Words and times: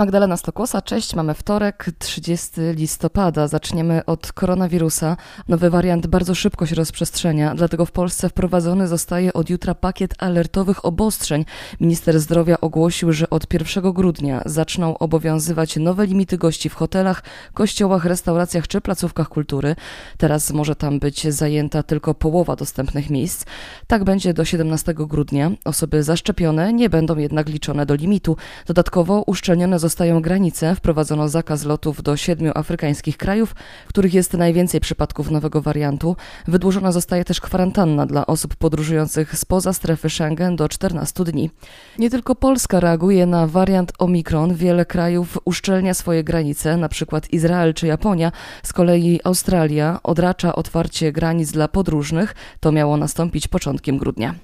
Magdalena 0.00 0.36
Stokłosa, 0.36 0.82
cześć. 0.82 1.14
Mamy 1.14 1.34
wtorek, 1.34 1.86
30 1.98 2.50
listopada. 2.74 3.48
Zaczniemy 3.48 4.04
od 4.04 4.32
koronawirusa. 4.32 5.16
Nowy 5.48 5.70
wariant 5.70 6.06
bardzo 6.06 6.34
szybko 6.34 6.66
się 6.66 6.74
rozprzestrzenia, 6.74 7.54
dlatego 7.54 7.86
w 7.86 7.92
Polsce 7.92 8.28
wprowadzony 8.28 8.88
zostaje 8.88 9.32
od 9.32 9.50
jutra 9.50 9.74
pakiet 9.74 10.14
alertowych 10.18 10.84
obostrzeń. 10.84 11.44
Minister 11.80 12.20
zdrowia 12.20 12.60
ogłosił, 12.60 13.12
że 13.12 13.30
od 13.30 13.52
1 13.52 13.92
grudnia 13.92 14.42
zaczną 14.46 14.98
obowiązywać 14.98 15.76
nowe 15.76 16.06
limity 16.06 16.38
gości 16.38 16.68
w 16.68 16.74
hotelach, 16.74 17.22
kościołach, 17.54 18.04
restauracjach 18.04 18.68
czy 18.68 18.80
placówkach 18.80 19.28
kultury. 19.28 19.76
Teraz 20.18 20.50
może 20.50 20.76
tam 20.76 20.98
być 20.98 21.32
zajęta 21.32 21.82
tylko 21.82 22.14
połowa 22.14 22.56
dostępnych 22.56 23.10
miejsc. 23.10 23.44
Tak 23.86 24.04
będzie 24.04 24.34
do 24.34 24.44
17 24.44 24.94
grudnia. 24.94 25.50
Osoby 25.64 26.02
zaszczepione 26.02 26.72
nie 26.72 26.90
będą 26.90 27.16
jednak 27.16 27.48
liczone 27.48 27.86
do 27.86 27.94
limitu. 27.94 28.36
Dodatkowo 28.66 29.22
uszczelnione 29.26 29.78
zostały 29.78 29.89
zostają 29.90 30.22
granice, 30.22 30.74
wprowadzono 30.74 31.28
zakaz 31.28 31.64
lotów 31.64 32.02
do 32.02 32.16
siedmiu 32.16 32.52
afrykańskich 32.54 33.16
krajów, 33.16 33.54
w 33.86 33.88
których 33.88 34.14
jest 34.14 34.32
najwięcej 34.32 34.80
przypadków 34.80 35.30
nowego 35.30 35.62
wariantu. 35.62 36.16
Wydłużona 36.48 36.92
zostaje 36.92 37.24
też 37.24 37.40
kwarantanna 37.40 38.06
dla 38.06 38.26
osób 38.26 38.56
podróżujących 38.56 39.38
spoza 39.38 39.72
strefy 39.72 40.10
Schengen 40.10 40.56
do 40.56 40.68
14 40.68 41.24
dni. 41.24 41.50
Nie 41.98 42.10
tylko 42.10 42.34
Polska 42.34 42.80
reaguje 42.80 43.26
na 43.26 43.46
wariant 43.46 43.92
Omikron. 43.98 44.54
Wiele 44.54 44.86
krajów 44.86 45.38
uszczelnia 45.44 45.94
swoje 45.94 46.24
granice, 46.24 46.76
przykład 46.88 47.32
Izrael 47.32 47.74
czy 47.74 47.86
Japonia. 47.86 48.32
Z 48.62 48.72
kolei 48.72 49.20
Australia 49.24 50.00
odracza 50.02 50.54
otwarcie 50.54 51.12
granic 51.12 51.52
dla 51.52 51.68
podróżnych. 51.68 52.34
To 52.60 52.72
miało 52.72 52.96
nastąpić 52.96 53.48
początkiem 53.48 53.98
grudnia. 53.98 54.34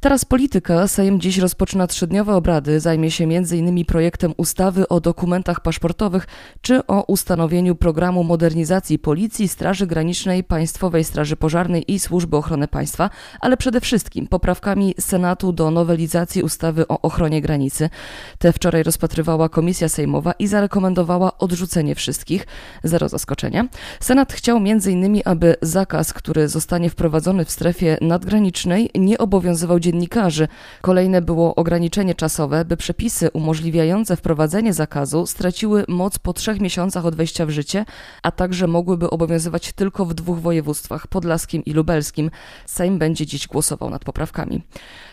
Teraz 0.00 0.24
polityka. 0.24 0.88
Sejm 0.88 1.20
dziś 1.20 1.38
rozpoczyna 1.38 1.86
trzydniowe 1.86 2.34
obrady. 2.34 2.80
Zajmie 2.80 3.10
się 3.10 3.24
m.in. 3.24 3.84
projektem 3.84 4.34
ustawy 4.36 4.88
o 4.88 5.00
dokumentach 5.00 5.60
paszportowych 5.60 6.26
czy 6.60 6.86
o 6.86 7.02
ustanowieniu 7.02 7.74
programu 7.74 8.24
modernizacji 8.24 8.98
Policji, 8.98 9.48
Straży 9.48 9.86
Granicznej, 9.86 10.44
Państwowej 10.44 11.04
Straży 11.04 11.36
Pożarnej 11.36 11.92
i 11.92 11.98
Służby 11.98 12.36
Ochrony 12.36 12.68
Państwa, 12.68 13.10
ale 13.40 13.56
przede 13.56 13.80
wszystkim 13.80 14.26
poprawkami 14.26 14.94
Senatu 15.00 15.52
do 15.52 15.70
nowelizacji 15.70 16.42
ustawy 16.42 16.88
o 16.88 17.00
ochronie 17.00 17.40
granicy. 17.40 17.90
Te 18.38 18.52
wczoraj 18.52 18.82
rozpatrywała 18.82 19.48
Komisja 19.48 19.88
Sejmowa 19.88 20.32
i 20.32 20.46
zarekomendowała 20.46 21.38
odrzucenie 21.38 21.94
wszystkich. 21.94 22.46
Zero 22.84 23.08
zaskoczenia. 23.08 23.68
Senat 24.00 24.32
chciał 24.32 24.56
m.in., 24.56 25.20
aby 25.24 25.54
zakaz, 25.62 26.12
który 26.12 26.48
zostanie 26.48 26.90
wprowadzony 26.90 27.44
w 27.44 27.50
strefie 27.50 27.98
nadgranicznej, 28.00 28.90
nie 28.94 29.18
obowiązywał 29.18 29.78
dziennikarzy. 29.86 30.48
Kolejne 30.82 31.22
było 31.22 31.54
ograniczenie 31.54 32.14
czasowe, 32.14 32.64
by 32.64 32.76
przepisy 32.76 33.30
umożliwiające 33.30 34.16
wprowadzenie 34.16 34.72
zakazu 34.72 35.26
straciły 35.26 35.84
moc 35.88 36.18
po 36.18 36.32
trzech 36.32 36.60
miesiącach 36.60 37.06
od 37.06 37.14
wejścia 37.14 37.46
w 37.46 37.50
życie, 37.50 37.84
a 38.22 38.30
także 38.30 38.66
mogłyby 38.66 39.10
obowiązywać 39.10 39.72
tylko 39.72 40.06
w 40.06 40.14
dwóch 40.14 40.40
województwach 40.40 41.06
podlaskim 41.06 41.64
i 41.64 41.72
lubelskim. 41.72 42.30
Sejm 42.66 42.98
będzie 42.98 43.26
dziś 43.26 43.46
głosował 43.46 43.90
nad 43.90 44.04
poprawkami. 44.04 44.62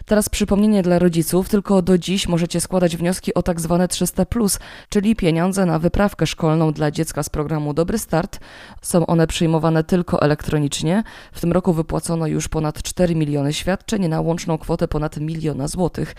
Teraz 0.06 0.30
przypomnienie 0.30 0.84
dla 0.84 1.00
rodziców, 1.00 1.50
tylko 1.50 1.82
do 1.82 1.98
dziś 1.98 2.28
możecie 2.28 2.62
składać 2.62 2.98
wnioski 2.98 3.34
o 3.34 3.44
tak 3.44 3.62
zwane 3.62 3.88
300, 3.88 4.26
czyli 4.90 5.16
pieniądze 5.16 5.66
na 5.66 5.80
wyprawkę 5.80 6.28
szkolną 6.28 6.74
dla 6.74 6.92
dziecka 6.92 7.24
z 7.24 7.30
programu 7.30 7.74
Dobry 7.74 7.98
Start. 7.98 8.40
Są 8.82 9.06
one 9.06 9.28
przyjmowane 9.28 9.84
tylko 9.84 10.22
elektronicznie. 10.22 11.04
W 11.32 11.42
tym 11.42 11.52
roku 11.52 11.74
wypłacono 11.74 12.28
już 12.28 12.48
ponad 12.48 12.84
4 12.84 13.16
miliony 13.16 13.54
świadczeń 13.54 14.08
na 14.08 14.22
łączną 14.22 14.58
kwotę 14.64 14.88
ponad 14.88 15.18
miliona 15.18 15.68
złotych. 15.68 16.16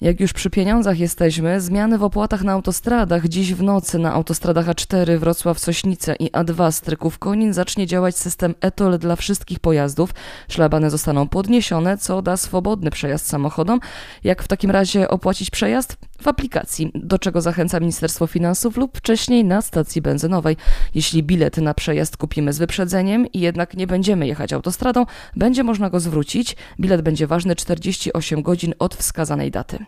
Jak 0.00 0.20
już 0.20 0.32
przy 0.32 0.50
pieniądzach 0.50 0.98
jesteśmy, 0.98 1.60
zmiany 1.60 1.98
w 1.98 2.02
opłatach 2.02 2.42
na 2.42 2.52
autostradach. 2.52 3.28
Dziś 3.28 3.54
w 3.54 3.62
nocy 3.62 3.98
na 3.98 4.12
autostradach 4.12 4.66
A4 4.66 5.18
Wrocław-Sośnice 5.18 6.14
i 6.18 6.30
A2 6.30 6.72
Stryków-Konin 6.72 7.52
zacznie 7.52 7.86
działać 7.86 8.16
system 8.16 8.54
ETOL 8.60 8.98
dla 8.98 9.16
wszystkich 9.16 9.60
pojazdów. 9.60 10.14
Szlabany 10.48 10.90
zostaną 10.90 11.28
podniesione, 11.28 11.98
co 11.98 12.22
da 12.22 12.36
swobodny 12.36 12.90
przejazd 12.90 13.26
samochodom. 13.26 13.80
Jak 14.24 14.42
w 14.42 14.48
takim 14.48 14.70
razie 14.70 15.08
opłacić 15.08 15.50
przejazd? 15.50 16.07
W 16.22 16.28
aplikacji, 16.28 16.90
do 16.94 17.18
czego 17.18 17.40
zachęca 17.40 17.80
Ministerstwo 17.80 18.26
Finansów 18.26 18.76
lub 18.76 18.98
wcześniej 18.98 19.44
na 19.44 19.62
stacji 19.62 20.02
benzynowej. 20.02 20.56
Jeśli 20.94 21.22
bilet 21.22 21.56
na 21.56 21.74
przejazd 21.74 22.16
kupimy 22.16 22.52
z 22.52 22.58
wyprzedzeniem 22.58 23.26
i 23.32 23.40
jednak 23.40 23.74
nie 23.74 23.86
będziemy 23.86 24.26
jechać 24.26 24.52
autostradą, 24.52 25.06
będzie 25.36 25.64
można 25.64 25.90
go 25.90 26.00
zwrócić. 26.00 26.56
Bilet 26.80 27.02
będzie 27.02 27.26
ważny 27.26 27.56
48 27.56 28.42
godzin 28.42 28.74
od 28.78 28.94
wskazanej 28.94 29.50
daty. 29.50 29.84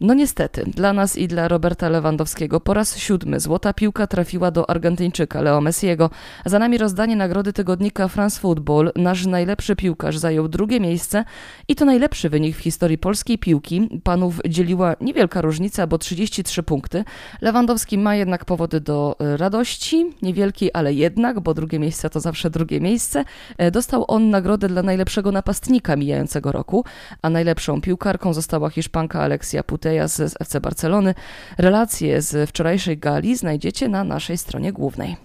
No 0.00 0.14
niestety, 0.14 0.64
dla 0.66 0.92
nas 0.92 1.18
i 1.18 1.28
dla 1.28 1.48
Roberta 1.48 1.88
Lewandowskiego 1.88 2.60
po 2.60 2.74
raz 2.74 2.98
siódmy 2.98 3.40
złota 3.40 3.72
piłka 3.72 4.06
trafiła 4.06 4.50
do 4.50 4.70
Argentyńczyka 4.70 5.40
Leo 5.40 5.60
Messiego. 5.60 6.10
Za 6.46 6.58
nami 6.58 6.78
rozdanie 6.78 7.16
nagrody 7.16 7.52
tygodnika 7.52 8.08
France 8.08 8.40
Football. 8.40 8.92
Nasz 8.96 9.26
najlepszy 9.26 9.76
piłkarz 9.76 10.18
zajął 10.18 10.48
drugie 10.48 10.80
miejsce 10.80 11.24
i 11.68 11.76
to 11.76 11.84
najlepszy 11.84 12.28
wynik 12.28 12.56
w 12.56 12.60
historii 12.60 12.98
polskiej 12.98 13.38
piłki. 13.38 14.00
Panów 14.04 14.40
dzieliła 14.48 14.96
niewielka 15.00 15.40
różnica, 15.40 15.86
bo 15.86 15.98
33 15.98 16.62
punkty. 16.62 17.04
Lewandowski 17.40 17.98
ma 17.98 18.14
jednak 18.14 18.44
powody 18.44 18.80
do 18.80 19.16
e, 19.20 19.36
radości, 19.36 20.10
niewielkiej, 20.22 20.70
ale 20.74 20.94
jednak, 20.94 21.40
bo 21.40 21.54
drugie 21.54 21.78
miejsce 21.78 22.10
to 22.10 22.20
zawsze 22.20 22.50
drugie 22.50 22.80
miejsce. 22.80 23.24
E, 23.58 23.70
dostał 23.70 24.04
on 24.08 24.30
nagrodę 24.30 24.68
dla 24.68 24.82
najlepszego 24.82 25.32
napastnika 25.32 25.96
mijającego 25.96 26.52
roku, 26.52 26.84
a 27.22 27.30
najlepszą 27.30 27.80
piłkarką 27.80 28.34
została 28.34 28.70
Hiszpanka 28.70 29.22
Alexia 29.22 29.62
Putellas 29.84 30.16
z 30.16 30.34
FC 30.44 30.60
Barcelony. 30.60 31.14
Relacje 31.58 32.22
z 32.22 32.50
wczorajszej 32.50 32.98
gali 32.98 33.36
znajdziecie 33.36 33.88
na 33.88 34.04
naszej 34.04 34.38
stronie 34.38 34.72
głównej. 34.72 35.16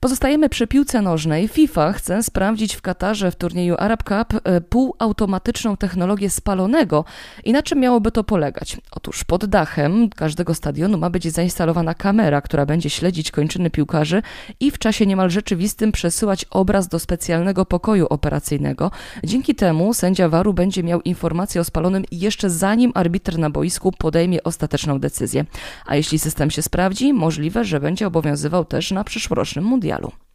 Pozostajemy 0.00 0.48
przy 0.48 0.66
piłce 0.66 1.02
nożnej. 1.02 1.48
FIFA 1.48 1.92
chce 1.92 2.22
sprawdzić 2.22 2.74
w 2.74 2.82
Katarze 2.82 3.30
w 3.30 3.36
turnieju 3.36 3.74
Arab 3.78 4.02
Cup 4.02 4.40
e, 4.44 4.60
półautomatyczną 4.60 5.76
technologię 5.76 6.30
spalonego. 6.30 7.04
I 7.44 7.52
na 7.52 7.62
czym 7.62 7.80
miałoby 7.80 8.12
to 8.12 8.24
polegać? 8.24 8.76
Otóż 8.90 9.24
pod 9.24 9.46
dachem 9.46 10.08
każdego 10.08 10.54
stadionu 10.54 10.98
ma 10.98 11.10
być 11.10 11.32
zainstalowana 11.32 11.94
kamera, 11.94 12.40
która 12.40 12.66
będzie 12.66 12.90
śledzić 12.90 13.30
kończyny 13.30 13.70
piłkarzy 13.70 14.22
i 14.60 14.70
w 14.70 14.78
czasie 14.78 15.06
niemal 15.06 15.30
rzeczywistym 15.30 15.92
przesyłać 15.92 16.44
obraz 16.50 16.88
do 16.88 16.98
specjalnego 16.98 17.66
pokoju 17.66 18.06
operacyjnego. 18.06 18.90
Dzięki 19.24 19.54
temu 19.54 19.94
sędzia 19.94 20.28
waru 20.28 20.54
będzie 20.54 20.82
miał 20.82 21.02
informację 21.02 21.60
o 21.60 21.64
spalonym 21.64 22.04
jeszcze 22.12 22.50
zanim 22.50 22.92
arbitr 22.94 23.38
na 23.38 23.50
boisku 23.50 23.92
podejmie 23.92 24.42
ostateczną 24.42 25.00
decyzję. 25.00 25.44
A 25.86 25.96
jeśli 25.96 26.18
system 26.18 26.50
się 26.50 26.62
sprawdzi, 26.62 27.12
możliwe, 27.12 27.64
że 27.64 27.80
będzie 27.80 28.06
obowiązywał 28.06 28.64
też 28.64 28.90
na 28.90 29.04
przyszłorocznym 29.04 29.64
mundialu. 29.64 29.85
mondialul. 29.86 30.25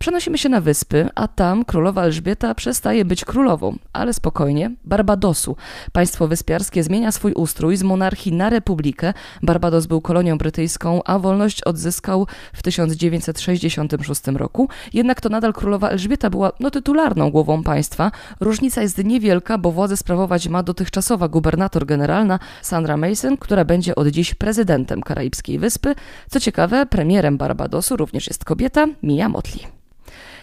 Przenosimy 0.00 0.38
się 0.38 0.48
na 0.48 0.60
wyspy, 0.60 1.08
a 1.14 1.28
tam 1.28 1.64
królowa 1.64 2.02
Elżbieta 2.02 2.54
przestaje 2.54 3.04
być 3.04 3.24
królową, 3.24 3.76
ale 3.92 4.14
spokojnie, 4.14 4.70
Barbadosu. 4.84 5.56
Państwo 5.92 6.28
wyspiarskie 6.28 6.82
zmienia 6.82 7.12
swój 7.12 7.32
ustrój 7.32 7.76
z 7.76 7.82
monarchii 7.82 8.32
na 8.32 8.50
republikę. 8.50 9.14
Barbados 9.42 9.86
był 9.86 10.00
kolonią 10.00 10.38
brytyjską, 10.38 11.02
a 11.04 11.18
wolność 11.18 11.62
odzyskał 11.62 12.26
w 12.52 12.62
1966 12.62 14.26
roku. 14.26 14.68
Jednak 14.92 15.20
to 15.20 15.28
nadal 15.28 15.52
królowa 15.52 15.88
Elżbieta 15.88 16.30
była 16.30 16.52
no, 16.60 16.70
tytularną 16.70 17.30
głową 17.30 17.62
państwa. 17.62 18.10
Różnica 18.40 18.82
jest 18.82 19.04
niewielka, 19.04 19.58
bo 19.58 19.72
władzę 19.72 19.96
sprawować 19.96 20.48
ma 20.48 20.62
dotychczasowa 20.62 21.28
gubernator 21.28 21.86
generalna 21.86 22.38
Sandra 22.62 22.96
Mason, 22.96 23.36
która 23.36 23.64
będzie 23.64 23.94
od 23.94 24.08
dziś 24.08 24.34
prezydentem 24.34 25.02
Karaibskiej 25.02 25.58
Wyspy. 25.58 25.94
Co 26.30 26.40
ciekawe, 26.40 26.86
premierem 26.86 27.38
Barbadosu 27.38 27.96
również 27.96 28.26
jest 28.26 28.44
kobieta 28.44 28.86
Mia 29.02 29.28
Motley. 29.28 29.84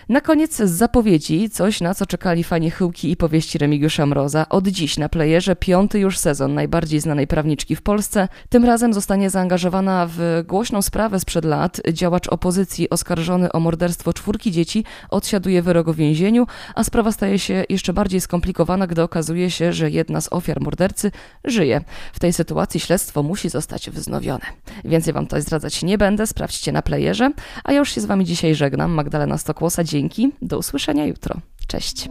Na 0.10 0.22
koniec 0.22 0.56
z 0.56 0.72
zapowiedzi, 0.72 1.50
coś 1.50 1.82
na 1.82 1.94
co 1.94 2.06
czekali 2.06 2.44
fani 2.44 2.72
chyłki 2.72 3.12
i 3.12 3.18
powieści 3.18 3.58
Remigiusza 3.58 4.06
Mroza. 4.06 4.50
Od 4.50 4.68
dziś 4.68 4.98
na 4.98 5.10
playerze 5.10 5.56
piąty 5.56 6.00
już 6.00 6.18
sezon 6.18 6.54
najbardziej 6.54 7.00
znanej 7.00 7.28
prawniczki 7.28 7.76
w 7.76 7.82
Polsce. 7.82 8.28
Tym 8.50 8.66
razem 8.66 8.94
zostanie 8.94 9.30
zaangażowana 9.30 10.08
w 10.10 10.44
głośną 10.48 10.82
sprawę 10.82 11.20
sprzed 11.20 11.46
lat. 11.46 11.82
Działacz 11.94 12.28
opozycji 12.28 12.90
oskarżony 12.90 13.52
o 13.52 13.60
morderstwo 13.60 14.14
czwórki 14.14 14.52
dzieci 14.52 14.86
odsiaduje 15.10 15.62
wyrok 15.62 15.90
w 15.90 15.96
więzieniu, 15.96 16.48
a 16.76 16.84
sprawa 16.84 17.12
staje 17.12 17.40
się 17.40 17.64
jeszcze 17.70 17.94
bardziej 17.94 18.22
skomplikowana, 18.22 18.88
gdy 18.88 19.02
okazuje 19.02 19.52
się, 19.52 19.74
że 19.74 19.90
jedna 19.90 20.22
z 20.22 20.34
ofiar 20.34 20.62
mordercy 20.62 21.12
żyje. 21.44 21.82
W 22.14 22.20
tej 22.20 22.34
sytuacji 22.34 22.80
śledztwo 22.80 23.24
musi 23.24 23.50
zostać 23.50 23.90
wznowione. 23.90 24.46
Więcej 24.86 25.14
wam 25.14 25.26
tutaj 25.26 25.42
zdradzać 25.42 25.84
nie 25.84 25.98
będę, 25.98 26.28
sprawdźcie 26.28 26.72
na 26.72 26.82
playerze, 26.82 27.32
a 27.64 27.72
ja 27.72 27.80
już 27.80 27.92
się 27.92 28.02
z 28.02 28.06
wami 28.06 28.26
dzisiaj 28.26 28.56
żegnam. 28.56 28.92
Magdalena 28.92 29.38
Stokłosa, 29.38 29.84
Dzięki, 29.92 30.32
do 30.42 30.58
usłyszenia 30.58 31.06
jutro. 31.06 31.36
Cześć. 31.68 32.10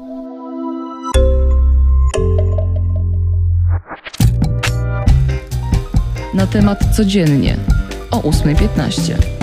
Na 6.34 6.46
temat 6.46 6.96
codziennie 6.96 7.56
o 8.10 8.18
8.15. 8.20 9.39